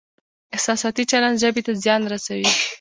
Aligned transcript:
احساساتي 0.55 1.03
چلند 1.11 1.39
ژبې 1.43 1.61
ته 1.67 1.71
زیان 1.83 2.01
رسوي. 2.13 2.47